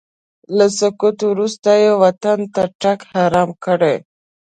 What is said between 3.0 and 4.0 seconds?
حرام کړی.